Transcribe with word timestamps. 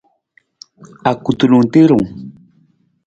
Akutulung 1.11 1.65
tiirung. 1.71 2.05